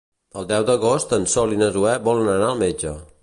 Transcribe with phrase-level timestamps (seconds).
[0.39, 2.97] El deu d'agost en Sol i na Zoè volen anar al metge.